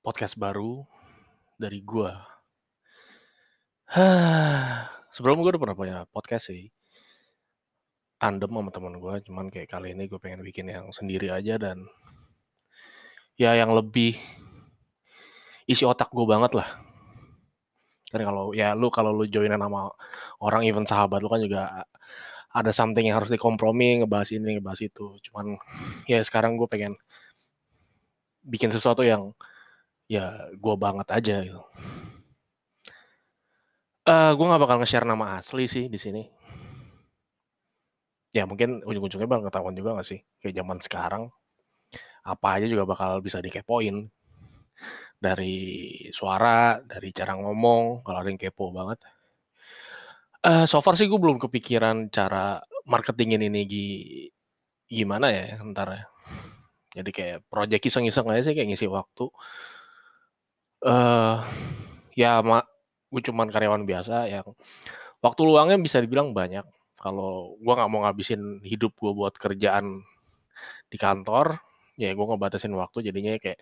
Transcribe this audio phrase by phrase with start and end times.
[0.00, 0.80] Podcast baru
[1.60, 2.16] dari gua.
[5.12, 6.72] Sebelumnya gua udah pernah punya podcast sih.
[8.16, 11.84] Tandem sama temen gua, cuman kayak kali ini gue pengen bikin yang sendiri aja dan
[13.36, 14.16] ya yang lebih
[15.68, 16.68] isi otak gue banget lah.
[18.08, 19.92] Kan kalau ya lu kalau lu joinan sama
[20.40, 21.84] orang even sahabat lu kan juga
[22.48, 25.20] ada something yang harus dikompromi, ngebahas ini, ngebahas itu.
[25.28, 25.60] Cuman
[26.08, 26.96] ya sekarang gue pengen
[28.48, 29.36] bikin sesuatu yang
[30.10, 31.62] ya gue banget aja gitu.
[34.02, 36.26] Uh, gue nggak bakal nge-share nama asli sih di sini.
[38.34, 40.22] Ya mungkin ujung-ujungnya bakal ketahuan juga gak sih?
[40.42, 41.22] Kayak zaman sekarang,
[42.26, 44.10] apa aja juga bakal bisa dikepoin.
[45.20, 45.58] Dari
[46.10, 48.98] suara, dari cara ngomong, kalau ada yang kepo banget.
[50.40, 53.62] Uh, so far sih gue belum kepikiran cara marketingin ini
[54.88, 56.04] gimana ya ntar ya.
[56.98, 59.28] Jadi kayak project iseng-iseng aja sih kayak ngisi waktu.
[60.80, 61.44] Uh,
[62.16, 62.40] ya
[63.10, 64.46] gue cuman karyawan biasa yang
[65.20, 66.64] waktu luangnya bisa dibilang banyak.
[67.00, 70.04] Kalau gue nggak mau ngabisin hidup gue buat kerjaan
[70.92, 71.56] di kantor,
[71.96, 73.60] ya gue ngebatasin waktu jadinya kayak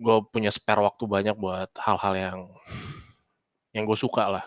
[0.00, 2.38] gue punya spare waktu banyak buat hal-hal yang
[3.76, 4.46] yang gue suka lah.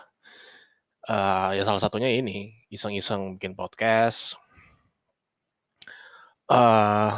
[1.04, 4.34] Uh, ya salah satunya ini iseng-iseng bikin podcast.
[6.50, 7.16] Uh,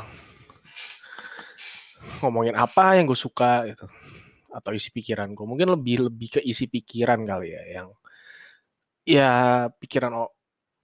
[2.23, 3.91] ngomongin apa yang gue suka gitu
[4.57, 7.89] atau isi pikiran gue mungkin lebih lebih ke isi pikiran kali ya yang
[9.05, 9.31] ya
[9.69, 10.27] pikiran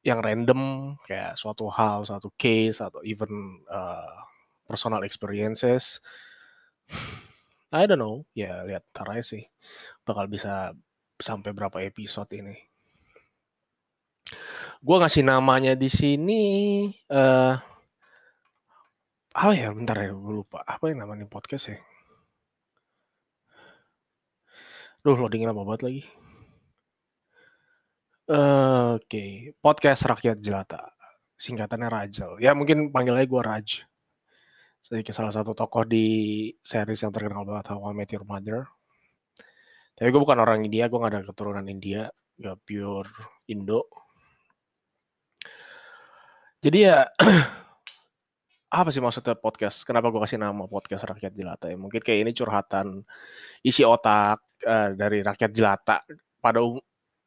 [0.04, 4.22] yang random kayak suatu hal suatu case atau even uh,
[4.68, 6.04] personal experiences
[7.72, 9.44] I don't know ya lihat ntar aja sih
[10.04, 10.76] bakal bisa
[11.16, 12.60] sampai berapa episode ini
[14.82, 16.42] gue ngasih namanya di sini
[17.08, 17.54] uh,
[19.32, 19.72] apa ya?
[19.72, 20.60] Bentar ya, gue lupa.
[20.60, 21.80] Apa yang namanya podcast ya?
[25.02, 26.02] Duh, loading lama banget lagi.
[28.30, 29.30] Uh, Oke, okay.
[29.58, 30.94] podcast rakyat jelata.
[31.34, 32.38] Singkatannya Rajal.
[32.38, 33.82] Ya mungkin panggilnya gue Raj.
[34.86, 36.06] Jadi salah satu tokoh di
[36.62, 38.62] series yang terkenal banget How I Met Your Mother.
[39.98, 42.06] Tapi gue bukan orang India, gue gak ada keturunan India,
[42.38, 43.10] gak pure
[43.50, 43.90] Indo.
[46.62, 47.10] Jadi ya
[48.78, 49.82] apa sih maksudnya podcast?
[49.82, 51.74] Kenapa gue kasih nama podcast rakyat jelata ya?
[51.74, 53.02] Mungkin kayak ini curhatan
[53.66, 56.02] isi otak uh, dari rakyat jelata
[56.42, 56.78] pada um,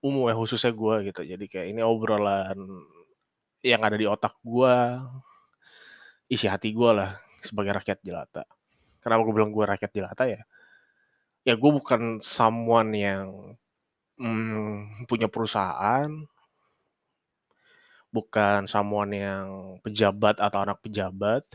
[0.06, 1.22] umum ya khususnya gue gitu.
[1.26, 2.58] Jadi kayak ini obrolan
[3.66, 4.76] yang ada di otak gue,
[6.30, 8.46] isi hati gue lah sebagai rakyat jelata.
[9.02, 10.42] Kenapa gue bilang gue rakyat jelata ya?
[11.46, 13.58] Ya gue bukan someone yang
[14.18, 16.10] hmm, punya perusahaan,
[18.10, 19.48] bukan someone yang
[19.86, 21.46] pejabat atau anak pejabat.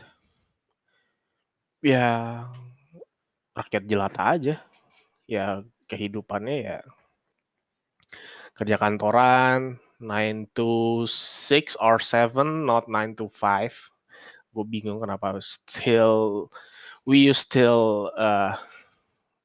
[1.83, 2.45] Ya
[3.57, 4.55] rakyat jelata aja.
[5.31, 6.79] Ya kehidupannya ya
[8.55, 13.91] kerja kantoran 9 to 6 or 7 not 9 to 5
[14.51, 16.51] gue bingung kenapa still
[17.07, 18.59] we use still uh,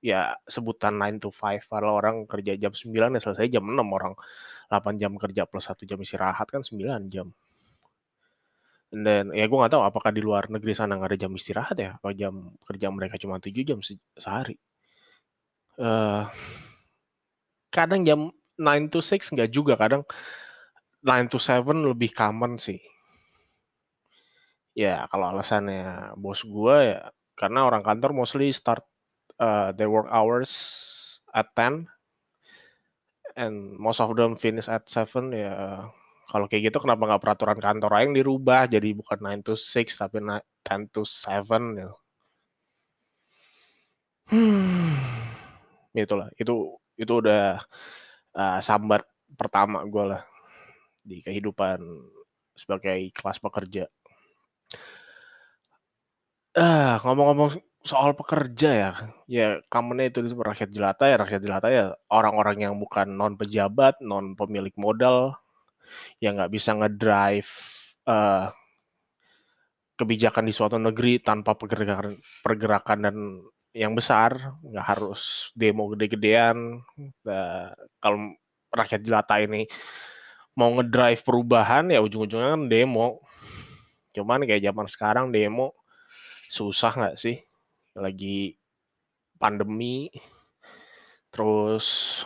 [0.02, 4.14] ya sebutan 9 to 5 para orang kerja jam 9 ya selesai jam 6 orang
[4.70, 7.30] 8 jam kerja plus 1 jam istirahat kan 9 jam.
[8.90, 11.90] Dan ya gue gak tahu apakah di luar negeri sana nggak ada jam istirahat ya,
[12.00, 12.34] kalau jam
[12.66, 14.56] kerja mereka cuma 7 jam se sehari.
[15.76, 16.24] Uh,
[17.68, 20.02] kadang jam 9 to 6 nggak juga, kadang
[21.04, 22.80] 9 to 7 lebih common sih.
[24.76, 27.00] Ya kalau alasannya bos gue ya
[27.36, 28.84] karena orang kantor mostly start
[29.40, 30.52] uh, their work hours
[31.32, 31.88] at 10
[33.36, 35.84] and most of them finish at 7 ya
[36.26, 40.18] kalau kayak gitu kenapa nggak peraturan kantor yang dirubah jadi bukan 9 to 6 tapi
[40.20, 41.90] 10 to 7 ya.
[44.26, 44.98] Hmm,
[46.04, 47.60] itulah itu itu udah
[48.36, 49.04] uh, sambat
[49.36, 50.22] pertama gue lah
[51.06, 51.80] di kehidupan
[52.56, 53.84] sebagai kelas pekerja.
[56.56, 58.90] Ah, ngomong-ngomong soal pekerja ya,
[59.28, 64.00] ya commonnya itu disebut rakyat jelata ya, rakyat jelata ya orang-orang yang bukan non pejabat,
[64.00, 65.36] non pemilik modal,
[66.18, 67.52] yang nggak bisa ngedrive
[68.08, 68.50] uh,
[69.96, 73.16] kebijakan di suatu negeri tanpa pergerakan pergerakan dan
[73.76, 76.80] yang besar, nggak harus demo gede-gedean.
[78.00, 78.32] Kalau
[78.72, 79.68] rakyat jelata ini
[80.56, 83.20] mau ngedrive perubahan ya ujung-ujungnya kan demo.
[84.16, 85.76] Cuman kayak zaman sekarang demo
[86.48, 87.36] susah nggak sih?
[87.96, 88.52] lagi
[89.40, 90.12] pandemi
[91.32, 92.24] terus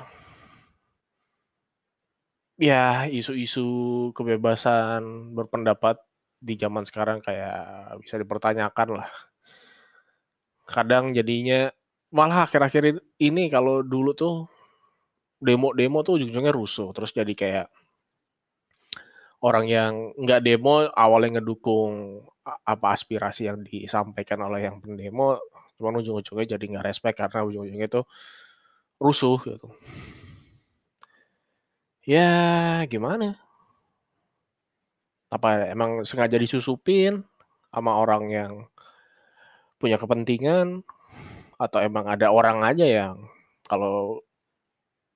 [2.59, 5.99] ya isu-isu kebebasan berpendapat
[6.43, 9.11] di zaman sekarang kayak bisa dipertanyakan lah
[10.71, 11.69] kadang jadinya
[12.15, 14.35] malah akhir-akhir ini kalau dulu tuh
[15.43, 16.95] demo-demo tuh ujung-ujungnya rusuh.
[16.95, 17.67] Terus jadi kayak
[19.41, 25.41] orang yang nggak demo awalnya ngedukung apa aspirasi yang disampaikan oleh yang pendemo
[25.81, 28.03] cuman ujung-ujungnya jadi nggak respect karena ujung-ujungnya itu
[29.01, 29.73] rusuh gitu.
[32.05, 33.41] Ya gimana?
[35.33, 37.25] Apa emang sengaja disusupin
[37.73, 38.53] sama orang yang
[39.81, 40.85] punya kepentingan
[41.57, 43.17] atau emang ada orang aja yang
[43.65, 44.21] kalau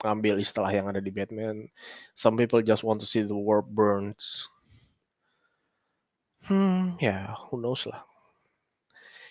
[0.00, 1.68] ngambil istilah yang ada di Batman.
[2.16, 4.48] Some people just want to see the world burns.
[6.44, 8.04] Hmm, ya, yeah, who knows lah.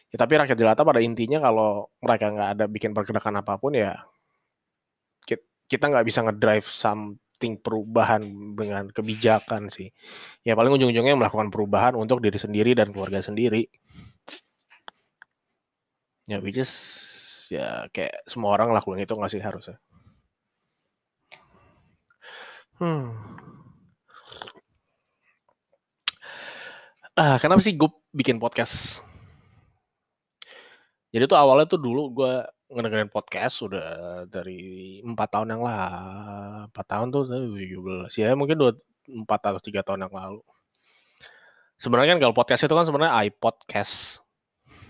[0.09, 3.97] Ya, tapi rakyat jelata pada intinya kalau mereka nggak ada bikin pergerakan apa pun ya
[5.73, 8.21] kita nggak bisa ngedrive something perubahan
[8.53, 9.89] dengan kebijakan sih.
[10.45, 13.65] Ya paling ujung-ujungnya melakukan perubahan untuk diri sendiri dan keluarga sendiri.
[16.27, 16.71] Ya which is
[17.51, 19.77] ya kayak semua orang lakukan itu nggak sih harusnya.
[22.79, 23.13] Hmm.
[27.13, 29.05] Ah, kenapa sih gue bikin podcast?
[31.13, 32.33] Jadi tuh awalnya tuh dulu gue
[32.73, 33.87] ngedengerin podcast udah
[34.27, 38.71] dari empat tahun yang lah empat tahun tuh saya 17 ya mungkin dua
[39.05, 40.41] empat atau tiga tahun yang lalu
[41.77, 44.25] sebenarnya kan kalau podcast itu kan sebenarnya iPodcast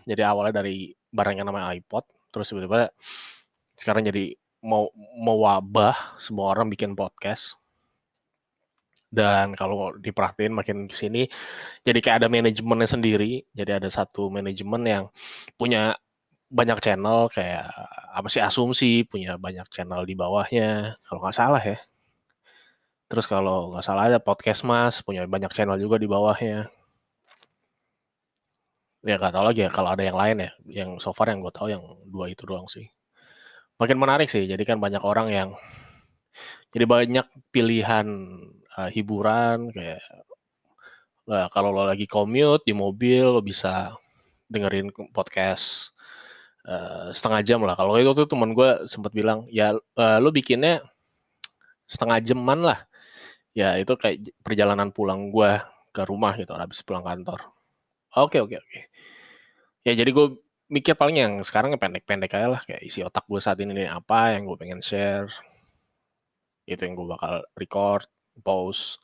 [0.07, 2.89] jadi awalnya dari barang yang namanya iPod terus tiba-tiba
[3.77, 4.33] sekarang jadi
[4.63, 4.87] mau
[5.19, 7.59] mau wabah semua orang bikin podcast.
[9.13, 11.29] Dan kalau diperhatiin makin ke sini
[11.85, 13.45] jadi kayak ada manajemennya sendiri.
[13.53, 15.03] Jadi ada satu manajemen yang
[15.53, 15.93] punya
[16.49, 17.69] banyak channel kayak
[18.13, 21.77] apa sih asumsi punya banyak channel di bawahnya kalau nggak salah ya.
[23.05, 26.73] Terus kalau nggak salah ada podcast mas punya banyak channel juga di bawahnya
[29.03, 31.51] ya nggak tahu lagi ya kalau ada yang lain ya yang so far yang gue
[31.51, 32.87] tahu yang dua itu doang sih
[33.77, 35.49] makin menarik sih jadi kan banyak orang yang
[36.73, 38.07] jadi banyak pilihan
[38.79, 40.01] uh, hiburan kayak
[41.29, 43.93] uh, kalau lo lagi commute di mobil lo bisa
[44.51, 45.93] dengerin podcast
[46.67, 47.75] uh, setengah jam lah.
[47.77, 50.83] Kalau itu tuh teman gue sempat bilang ya uh, lo bikinnya
[51.87, 52.79] setengah jaman lah.
[53.53, 55.61] Ya itu kayak perjalanan pulang gue
[55.93, 57.53] ke rumah gitu habis pulang kantor.
[58.17, 58.79] Oke oke oke.
[59.83, 60.39] Ya jadi gue
[60.71, 64.47] mikir paling yang sekarang pendek-pendek aja lah kayak isi otak gue saat ini apa yang
[64.47, 65.27] gue pengen share.
[66.63, 68.07] Itu yang gue bakal record
[68.47, 69.03] post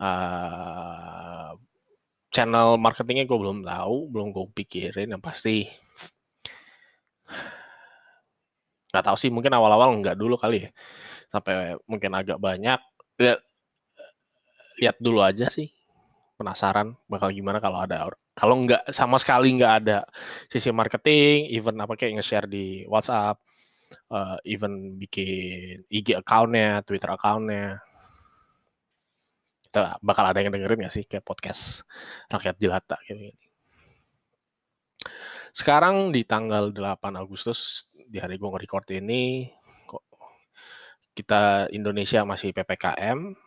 [0.00, 1.56] uh,
[2.28, 5.64] channel marketingnya gue belum tahu belum gue pikirin yang pasti
[8.92, 10.70] nggak tahu sih mungkin awal-awal nggak dulu kali ya.
[11.32, 12.80] Sampai mungkin agak banyak
[13.16, 13.40] lihat
[14.76, 15.72] lihat dulu aja sih
[16.36, 18.04] penasaran bakal gimana kalau ada
[18.36, 20.04] kalau nggak sama sekali nggak ada
[20.52, 23.40] sisi marketing even apa kayak nge-share di WhatsApp
[24.10, 27.80] uh, even bikin IG accountnya, Twitter accountnya.
[29.66, 31.84] Kita bakal ada yang dengerin gak sih kayak podcast
[32.32, 33.28] rakyat jelata gitu.
[35.56, 39.48] Sekarang di tanggal 8 Agustus di hari gue nge-record ini
[39.88, 40.04] kok
[41.16, 43.45] kita Indonesia masih PPKM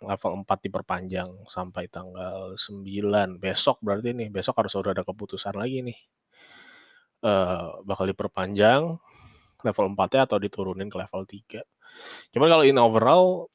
[0.00, 5.84] level 4 diperpanjang sampai tanggal 9 besok berarti nih besok harus udah ada keputusan lagi
[5.84, 5.98] nih
[7.24, 8.96] uh, bakal diperpanjang
[9.64, 12.32] level 4-nya atau diturunin ke level 3.
[12.32, 13.48] Cuman kalau in overall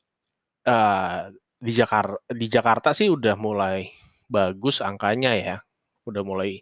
[0.70, 3.90] uh, di Jakarta di Jakarta sih udah mulai
[4.30, 5.58] bagus angkanya ya.
[6.06, 6.62] Udah mulai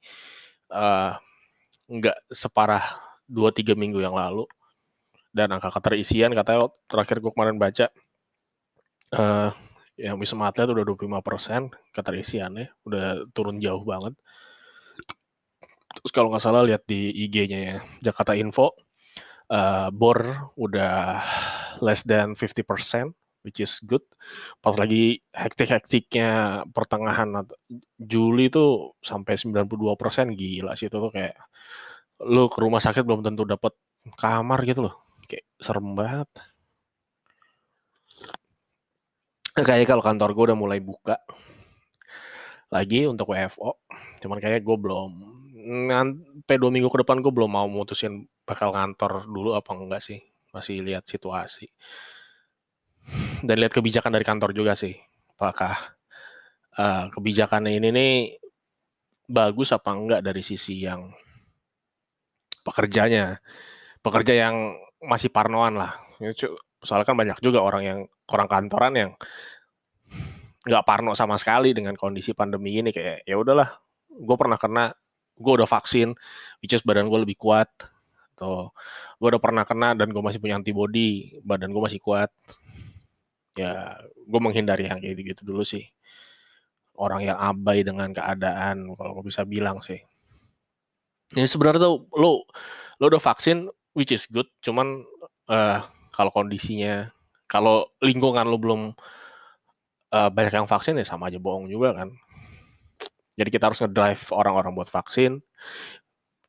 [0.71, 1.19] uh,
[1.91, 2.83] nggak separah
[3.27, 4.47] 2-3 minggu yang lalu.
[5.33, 7.89] Dan angka keterisian katanya terakhir gue kemarin baca
[9.17, 9.49] uh,
[9.97, 14.17] yang Wisma Atlet udah 25% keterisiannya, udah turun jauh banget.
[15.93, 18.73] Terus kalau nggak salah lihat di IG-nya ya, Jakarta Info,
[19.53, 21.21] uh, bor udah
[21.85, 23.13] less than 50%,
[23.45, 24.01] which is good.
[24.63, 27.45] Pas lagi hektik-hektiknya pertengahan
[28.01, 31.37] Juli itu sampai 92% gila sih itu tuh kayak
[32.25, 33.77] lu ke rumah sakit belum tentu dapat
[34.17, 34.95] kamar gitu loh.
[35.29, 36.29] Kayak serem banget.
[39.53, 41.21] Kayak kalau kantor gue udah mulai buka
[42.73, 43.77] lagi untuk WFO,
[44.17, 45.11] cuman kayak gue belum
[45.93, 50.19] sampai dua minggu ke depan gue belum mau mutusin bakal ngantor dulu apa enggak sih.
[50.49, 51.69] Masih lihat situasi.
[53.45, 54.95] Dan lihat kebijakan dari kantor juga sih
[55.37, 55.75] apakah
[56.79, 58.13] uh, kebijakannya ini nih
[59.27, 61.13] bagus apa enggak dari sisi yang
[62.65, 63.37] pekerjanya.
[64.01, 65.93] Pekerja yang masih parnoan lah
[66.83, 67.99] soalnya kan banyak juga orang yang
[68.29, 69.11] orang kantoran yang
[70.63, 73.67] nggak parno sama sekali dengan kondisi pandemi ini kayak ya udahlah
[74.07, 74.93] gue pernah kena
[75.37, 76.13] gue udah vaksin,
[76.61, 77.69] which is badan gue lebih kuat.
[78.33, 78.73] Atau
[79.17, 82.29] gue udah pernah kena dan gue masih punya antibody, badan gue masih kuat.
[83.53, 85.85] Ya, gue menghindari yang kayak gitu dulu sih.
[86.93, 90.01] Orang yang abai dengan keadaan, kalau gue bisa bilang sih.
[91.33, 92.45] Ya sebenarnya tuh lo
[93.01, 95.01] lo udah vaksin, which is good, cuman
[95.49, 95.81] uh,
[96.13, 97.09] kalau kondisinya,
[97.49, 98.81] kalau lingkungan lo belum
[100.13, 102.13] uh, banyak yang vaksin ya sama aja bohong juga kan.
[103.33, 105.41] Jadi kita harus ngedrive orang-orang buat vaksin.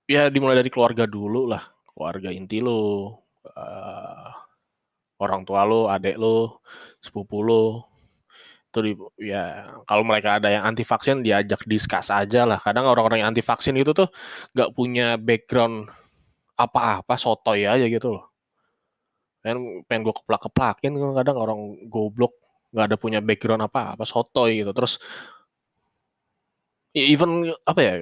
[0.04, 3.16] Ya dimulai dari keluarga dulu lah, keluarga inti lo,
[3.56, 4.28] uh,
[5.16, 6.60] orang tua lo, adik lo,
[7.00, 7.88] sepupu lo.
[8.68, 8.92] Itu di,
[9.32, 12.60] ya kalau mereka ada yang anti vaksin diajak diskus aja lah.
[12.60, 14.12] Kadang orang-orang yang anti vaksin itu tuh
[14.52, 15.88] nggak punya background
[16.60, 18.33] apa-apa, sotoy aja gitu loh.
[19.44, 21.60] Pengen, pengen gue keplak-keplakin kadang orang
[21.92, 22.32] goblok
[22.72, 24.72] nggak ada punya background apa-apa, sotoy gitu.
[24.72, 24.96] Terus
[26.96, 27.92] ya even apa ya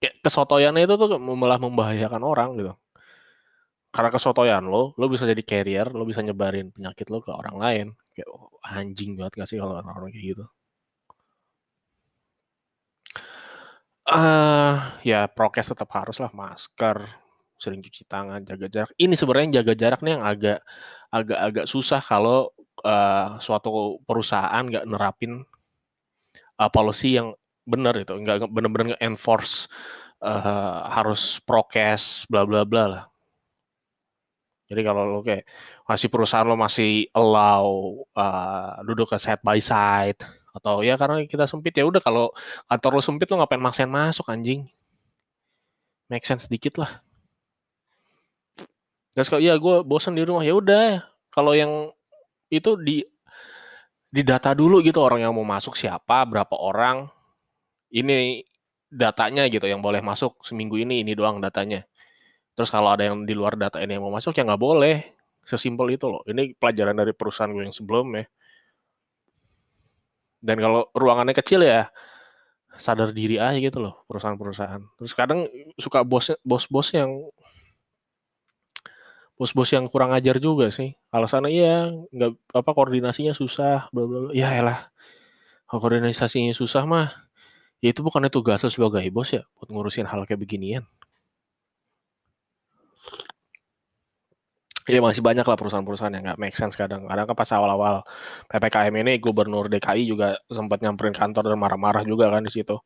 [0.00, 2.72] kayak kesotoyannya itu tuh malah membahayakan orang gitu.
[3.92, 7.86] Karena kesotoyan lo lo bisa jadi carrier lo bisa nyebarin penyakit lo ke orang lain.
[8.16, 10.44] Kayak oh, anjing banget gak sih kalau orang-orang kayak gitu?
[14.02, 17.21] Uh, ya prokes tetap harus lah masker
[17.62, 18.92] sering cuci tangan jaga jarak.
[18.98, 20.58] Ini sebenarnya jaga jarak nih yang agak
[21.14, 22.50] agak agak susah kalau
[22.82, 25.46] uh, suatu perusahaan nggak nerapin
[26.58, 29.70] uh, policy yang benar itu nggak benar-benar enforce
[30.18, 33.04] uh, harus prokes bla bla bla lah.
[34.66, 35.46] Jadi kalau lo kayak
[35.86, 40.18] masih perusahaan lo masih allow uh, duduk ke side by side
[40.52, 42.34] atau ya karena kita sempit ya udah kalau
[42.68, 44.66] kantor lo sempit lo ngapain maksain masuk anjing?
[46.10, 47.11] Make sense sedikit lah
[49.12, 51.92] Terus kalau iya gue bosan di rumah ya udah kalau yang
[52.48, 53.04] itu di
[54.12, 57.08] di data dulu gitu orang yang mau masuk siapa berapa orang
[57.92, 58.44] ini
[58.92, 61.88] datanya gitu yang boleh masuk seminggu ini ini doang datanya.
[62.52, 65.00] Terus kalau ada yang di luar data ini yang mau masuk ya nggak boleh.
[65.42, 66.22] Sesimpel itu loh.
[66.28, 68.28] Ini pelajaran dari perusahaan gue yang sebelumnya.
[70.38, 71.88] Dan kalau ruangannya kecil ya
[72.76, 74.82] sadar diri aja gitu loh perusahaan-perusahaan.
[75.00, 75.48] Terus kadang
[75.80, 77.10] suka bos bos-bos yang
[79.42, 80.94] bos-bos yang kurang ajar juga sih.
[81.10, 84.30] Alasannya iya nggak apa koordinasinya susah, bla bla.
[84.30, 84.86] Ya elah.
[85.66, 87.10] Koordinasinya susah mah
[87.82, 90.86] Ya itu bukannya tugas lo sebagai bos ya, buat ngurusin hal kayak beginian?
[94.86, 97.10] Ya masih banyak lah perusahaan-perusahaan yang nggak make sense kadang.
[97.10, 98.06] Kadang kan pas awal-awal
[98.50, 102.78] PPKM ini gubernur DKI juga sempat nyamperin kantor dan marah-marah juga kan di situ.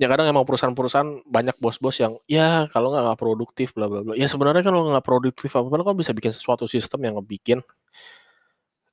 [0.00, 4.16] Ya kadang emang perusahaan-perusahaan banyak bos-bos yang ya kalau nggak nggak produktif bla bla bla.
[4.16, 7.60] Ya sebenarnya kalau nggak produktif apa apa kan bisa bikin sesuatu sistem yang ngebikin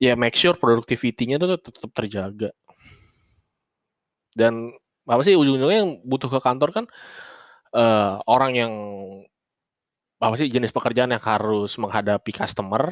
[0.04, 2.52] ya make sure productivity-nya tuh tetap terjaga.
[4.36, 4.76] Dan
[5.08, 6.86] apa sih ujung-ujungnya yang butuh ke kantor kan
[7.72, 8.74] uh, orang yang
[10.20, 12.92] apa sih jenis pekerjaan yang harus menghadapi customer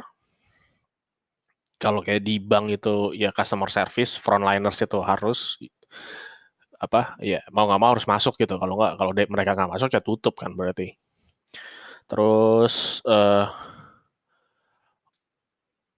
[1.75, 5.59] kalau kayak di bank itu ya customer service frontliners itu harus
[6.79, 10.01] apa ya mau nggak mau harus masuk gitu kalau nggak kalau mereka nggak masuk ya
[10.03, 10.95] tutup kan berarti
[12.05, 13.49] terus uh,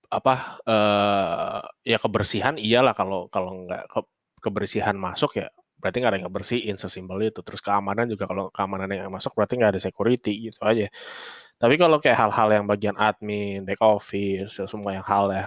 [0.07, 3.99] apa uh, ya kebersihan iyalah kalau kalau nggak ke,
[4.39, 7.39] kebersihan masuk ya berarti nggak ada yang bersihin sesimpel itu.
[7.45, 10.89] Terus keamanan juga kalau keamanan yang masuk berarti nggak ada security gitu aja.
[11.57, 15.45] Tapi kalau kayak hal-hal yang bagian admin, back office, semua yang hal ya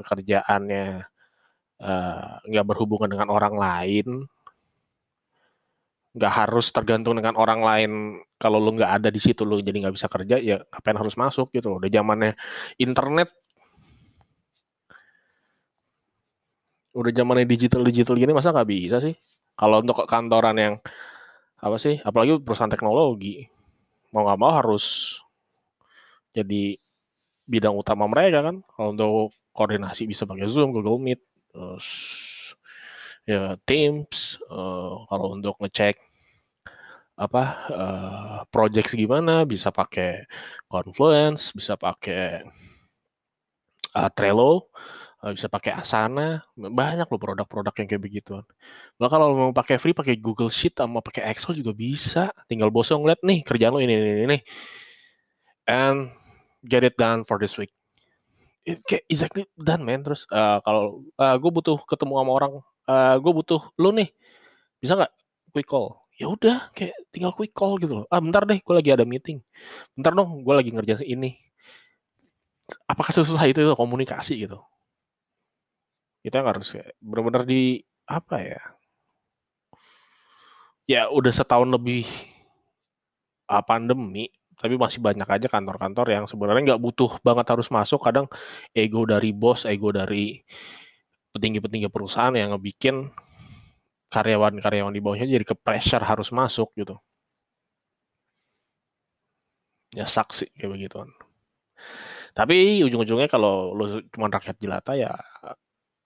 [0.00, 1.04] pekerjaannya
[1.84, 4.06] uh, nggak berhubungan dengan orang lain,
[6.16, 7.90] nggak harus tergantung dengan orang lain.
[8.40, 11.52] Kalau lu nggak ada di situ lu jadi nggak bisa kerja, ya ngapain harus masuk
[11.54, 11.78] gitu loh.
[11.82, 12.34] Udah zamannya
[12.80, 13.30] internet
[16.90, 19.14] udah zamannya digital digital gini masa nggak bisa sih
[19.60, 20.74] kalau untuk kantoran yang
[21.60, 23.44] apa sih, apalagi perusahaan teknologi,
[24.16, 25.16] mau nggak mau harus
[26.32, 26.80] jadi
[27.44, 28.64] bidang utama mereka kan.
[28.64, 31.20] Kalau untuk koordinasi bisa pakai Zoom, Google Meet,
[31.52, 31.86] terus
[33.28, 34.40] ya Teams.
[34.48, 35.96] Uh, kalau untuk ngecek
[37.20, 40.24] apa uh, project gimana bisa pakai
[40.70, 42.44] Confluence, bisa pakai
[43.96, 44.72] uh, Trello
[45.20, 48.40] bisa pakai Asana, banyak loh produk-produk yang kayak begitu.
[48.96, 52.32] Bahkan kalau mau pakai free, pakai Google Sheet sama pakai Excel juga bisa.
[52.48, 54.38] Tinggal bosnya ngeliat nih kerjaan lo ini, ini, ini.
[55.68, 56.08] And
[56.64, 57.68] get it done for this week.
[58.64, 60.00] It kayak exactly done, man.
[60.08, 62.52] Terus uh, kalau uh, gue butuh ketemu sama orang,
[62.88, 64.08] uh, gue butuh lo nih,
[64.80, 65.12] bisa nggak
[65.52, 66.00] quick call?
[66.20, 68.06] Ya udah, kayak tinggal quick call gitu loh.
[68.12, 69.40] Ah bentar deh, gue lagi ada meeting.
[69.96, 71.36] Bentar dong, gue lagi ngerjain ini.
[72.86, 74.60] Apakah susah itu, itu komunikasi gitu?
[76.20, 78.60] kita harus benar-benar di apa ya
[80.84, 82.02] ya udah setahun lebih
[83.46, 84.26] uh, pandemi,
[84.58, 88.02] tapi masih banyak aja kantor-kantor yang sebenarnya nggak butuh banget harus masuk.
[88.02, 88.26] Kadang
[88.74, 90.42] ego dari bos, ego dari
[91.34, 93.10] petinggi-petinggi perusahaan yang ngebikin
[94.10, 96.98] karyawan-karyawan di bawahnya jadi ke pressure harus masuk gitu.
[99.94, 101.02] Ya saksi kayak begitu.
[102.34, 105.14] Tapi ujung-ujungnya kalau lu cuma rakyat jelata ya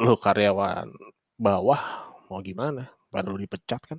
[0.00, 0.88] lu karyawan
[1.36, 1.80] bawah
[2.28, 2.92] mau gimana?
[3.12, 3.98] Baru dipecat kan.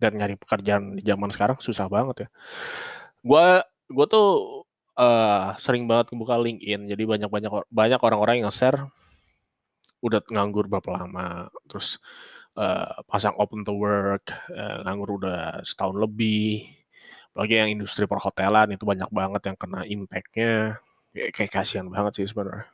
[0.00, 2.28] Dan nyari pekerjaan di zaman sekarang susah banget ya.
[3.20, 4.28] Gua gua tuh
[4.96, 8.88] uh, sering banget buka LinkedIn, jadi banyak-banyak banyak orang-orang yang share
[10.00, 12.00] udah nganggur berapa lama, terus
[12.56, 16.66] uh, pasang open to work, uh, nganggur udah setahun lebih.
[17.32, 20.80] Apalagi yang industri perhotelan itu banyak banget yang kena impact-nya.
[21.14, 22.66] Ya, kayak kasihan banget sih sebenarnya.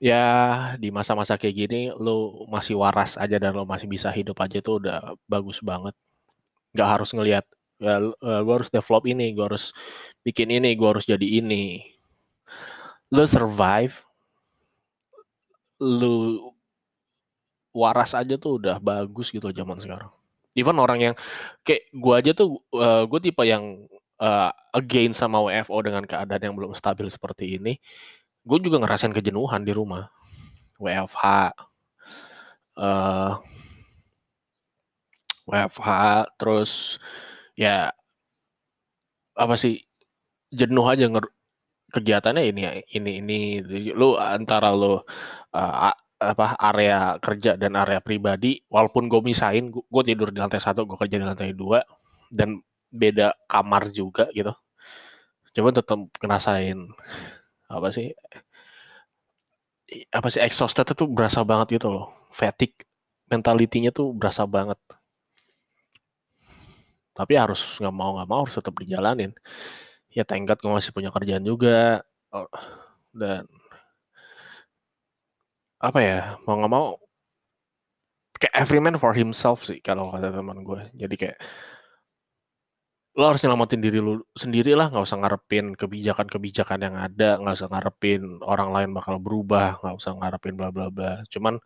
[0.00, 0.24] Ya,
[0.80, 4.80] di masa-masa kayak gini lo masih waras aja dan lo masih bisa hidup aja itu
[4.80, 5.92] udah bagus banget.
[6.72, 7.44] Gak harus ngelihat
[7.80, 9.72] ya uh, gue harus develop ini, gue harus
[10.22, 11.82] bikin ini, gue harus jadi ini.
[13.10, 13.96] Lo survive,
[15.80, 16.52] lo
[17.72, 20.12] waras aja tuh udah bagus gitu zaman sekarang.
[20.52, 21.14] Even orang yang
[21.64, 23.88] kayak gue aja tuh, uh, gue tipe yang
[24.20, 27.80] uh, again sama WFO dengan keadaan yang belum stabil seperti ini.
[28.44, 30.12] Gue juga ngerasain kejenuhan di rumah.
[30.80, 31.52] WFH.
[32.80, 33.36] Uh,
[35.44, 35.88] WFH
[36.38, 36.96] terus
[37.60, 37.92] ya
[39.36, 39.84] apa sih
[40.48, 41.26] jenuh aja nger
[41.92, 42.60] kegiatannya ini
[42.96, 43.38] ini ini.
[43.92, 50.28] Lu antara lu uh, apa area kerja dan area pribadi walaupun gue misain gue tidur
[50.32, 51.80] di lantai satu gue kerja di lantai dua
[52.32, 52.60] dan
[52.92, 54.52] beda kamar juga gitu.
[55.56, 56.78] Coba tetap ngerasain
[57.70, 58.14] apa sih
[60.14, 62.06] apa sih exhausted itu berasa banget gitu loh.
[62.30, 62.86] Fatigue
[63.30, 64.78] mentalitinya tuh berasa banget
[67.20, 69.32] tapi harus nggak mau nggak mau harus tetap dijalanin.
[70.16, 72.02] Ya tenggat gue masih punya kerjaan juga
[72.34, 72.50] oh,
[73.14, 73.44] dan
[75.80, 76.86] apa ya mau nggak mau
[78.40, 81.38] kayak every man for himself sih kalau kata teman gue jadi kayak
[83.18, 87.68] lo harus nyelamatin diri lu sendiri lah nggak usah ngarepin kebijakan-kebijakan yang ada nggak usah
[87.72, 91.20] ngarepin orang lain bakal berubah nggak usah ngarepin bla bla bla.
[91.26, 91.58] Cuman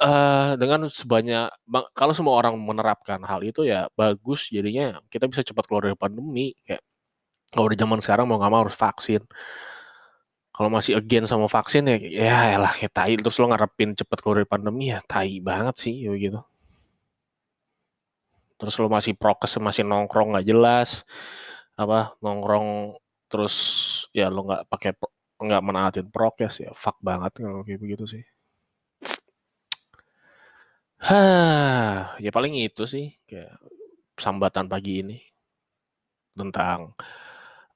[0.00, 1.52] uh, dengan sebanyak
[1.92, 6.56] kalau semua orang menerapkan hal itu ya bagus jadinya kita bisa cepat keluar dari pandemi
[6.64, 6.82] kayak
[7.50, 9.22] kalau udah zaman sekarang mau nggak mau harus vaksin.
[10.54, 14.36] Kalau masih again sama vaksin ya ya lah ya tai terus lo ngarepin cepet keluar
[14.42, 16.40] dari pandemi ya tai banget sih ya gitu.
[18.60, 20.90] Terus lo masih prokes masih nongkrong nggak jelas
[21.80, 22.98] apa nongkrong
[23.30, 23.54] terus
[24.12, 24.90] ya lo nggak pakai
[25.40, 28.22] nggak menaatin prokes ya fuck banget kalau kayak begitu sih
[32.20, 33.56] ya paling itu sih kayak
[34.20, 35.16] sambatan pagi ini
[36.36, 36.92] tentang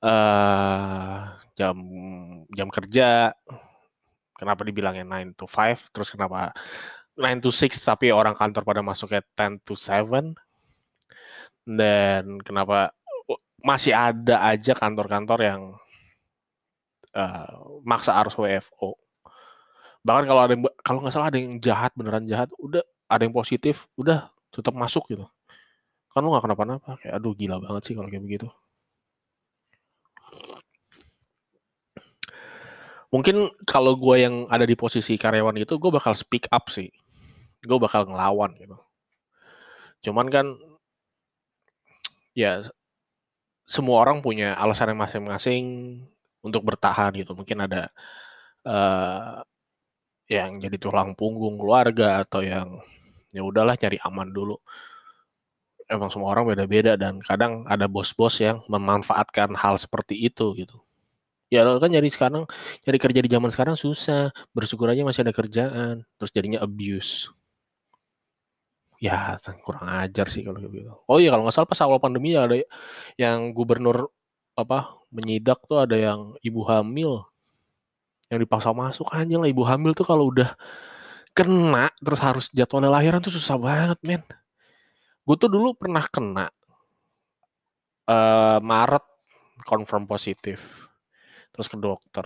[0.05, 1.77] uh, jam
[2.53, 3.33] jam kerja
[4.37, 6.53] kenapa dibilangnya 9 to 5 terus kenapa
[7.17, 10.37] 9 to 6 tapi orang kantor pada masuknya 10 to 7
[11.65, 12.93] dan kenapa
[13.65, 15.61] masih ada aja kantor-kantor yang
[17.17, 19.01] uh, maksa harus WFO
[20.05, 23.89] bahkan kalau ada kalau nggak salah ada yang jahat beneran jahat udah ada yang positif
[24.01, 25.27] udah tetap masuk gitu
[26.15, 28.47] kan lu nggak kenapa-napa kayak aduh gila banget sih kalau kayak begitu
[33.15, 36.91] Mungkin kalau gue yang ada di posisi karyawan itu, gue bakal speak up sih.
[37.63, 38.75] Gue bakal ngelawan gitu.
[40.03, 40.47] Cuman kan,
[42.35, 42.67] ya
[43.71, 45.65] semua orang punya alasan masing-masing
[46.43, 47.39] untuk bertahan gitu.
[47.39, 47.95] Mungkin ada
[48.67, 49.47] uh,
[50.31, 52.81] yang jadi tulang punggung keluarga atau yang
[53.35, 54.57] ya udahlah cari aman dulu.
[55.85, 60.81] Emang semua orang beda-beda dan kadang ada bos-bos yang memanfaatkan hal seperti itu gitu.
[61.53, 62.49] Ya kan jadi sekarang
[62.83, 67.29] cari kerja di zaman sekarang susah, bersyukur aja masih ada kerjaan, terus jadinya abuse.
[68.97, 70.97] Ya kurang ajar sih kalau gitu.
[71.05, 72.57] Oh iya kalau nggak salah pas awal pandemi ya ada
[73.21, 74.09] yang gubernur
[74.57, 77.29] apa menyidak tuh ada yang ibu hamil
[78.33, 79.49] yang dipaksa masuk aja lah.
[79.49, 80.57] Ibu hamil tuh kalau udah
[81.35, 84.23] kena terus harus jadwal lahiran tuh susah banget men.
[85.25, 86.47] Gue tuh dulu pernah kena
[88.09, 89.05] uh, Maret
[89.65, 90.61] confirm positif.
[91.53, 92.25] Terus ke dokter.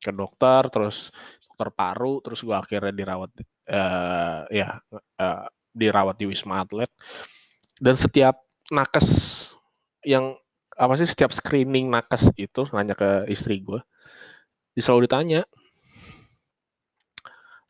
[0.00, 1.14] Ke dokter terus
[1.46, 3.30] dokter paru terus gue akhirnya dirawat
[3.68, 4.80] uh, ya
[5.20, 6.90] uh, dirawat di wisma atlet.
[7.80, 9.08] Dan setiap nakes
[10.04, 10.36] yang
[10.80, 13.80] apa sih setiap screening nakes itu nanya ke istri gue
[14.84, 15.40] selalu ditanya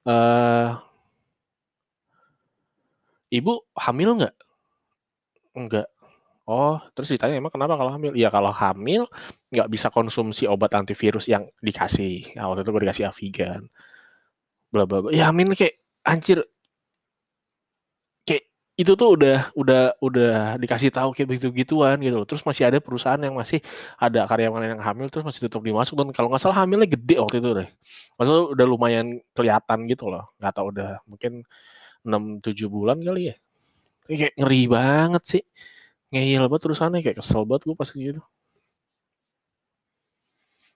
[0.06, 0.70] Eh
[3.30, 4.34] Ibu hamil nggak?
[5.54, 5.86] Enggak.
[6.50, 9.06] Oh, terus ditanya, "Emang kenapa kalau hamil?" "Ya kalau hamil
[9.54, 13.62] nggak bisa konsumsi obat antivirus yang dikasih." Nah, waktu itu gue dikasih Avigan.
[14.70, 15.10] Bla bla bla.
[15.14, 16.46] Ya amin kayak anjir.
[18.80, 22.26] Itu tuh udah udah udah dikasih tahu kayak begitu-gituan gitu loh.
[22.30, 23.60] Terus masih ada perusahaan yang masih
[24.00, 27.36] ada karyawan yang hamil terus masih tetap dimasuk dan kalau nggak salah hamilnya gede waktu
[27.44, 27.68] itu deh.
[28.16, 30.32] Maksudnya udah lumayan kelihatan gitu loh.
[30.40, 31.32] Nggak tahu udah mungkin
[32.08, 33.36] 6, 7 bulan kali ya.
[34.08, 35.42] Kayak ngeri banget sih.
[36.16, 38.22] Ngeyel banget terusannya kayak kesel banget gue pas gitu.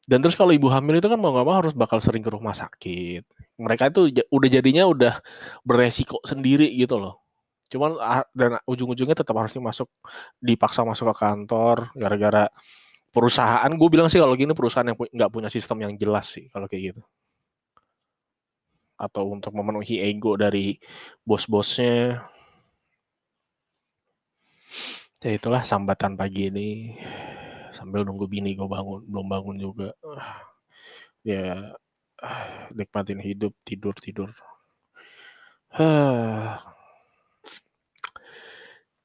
[0.04, 2.52] Dan terus kalau ibu hamil itu kan mau nggak mau harus bakal sering ke rumah
[2.52, 3.24] sakit.
[3.56, 5.24] Mereka itu udah jadinya udah
[5.64, 7.23] beresiko sendiri gitu loh.
[7.74, 7.98] Cuman
[8.30, 9.90] dan ujung-ujungnya tetap harus masuk
[10.38, 12.46] dipaksa masuk ke kantor gara-gara
[13.10, 13.70] perusahaan.
[13.74, 16.94] Gue bilang sih kalau gini perusahaan yang nggak punya sistem yang jelas sih kalau kayak
[16.94, 17.02] gitu.
[18.94, 20.78] Atau untuk memenuhi ego dari
[21.26, 22.22] bos-bosnya.
[25.24, 26.94] Ya itulah sambatan pagi ini
[27.74, 29.90] sambil nunggu bini gue bangun belum bangun juga
[31.26, 31.74] ya
[32.70, 34.30] nikmatin hidup tidur tidur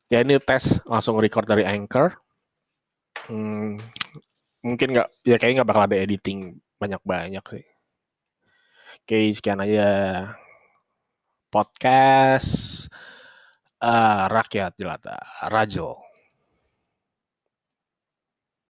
[0.09, 2.17] ya ini tes langsung record dari anchor.
[3.29, 3.77] Hmm,
[4.65, 7.65] mungkin nggak ya kayaknya nggak bakal ada editing banyak banyak sih.
[9.05, 9.89] Oke sekian aja.
[11.49, 12.85] Podcast
[13.81, 15.17] uh, rakyat jelata
[15.49, 16.08] Rajel